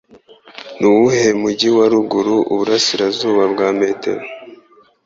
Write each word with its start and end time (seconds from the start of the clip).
Nuwuhe 0.79 1.29
mujyi 1.41 1.69
wa 1.77 1.85
ruguru 1.91 2.35
uburasirazuba 2.53 3.43
bwa 3.53 3.67
Metro? 3.79 4.15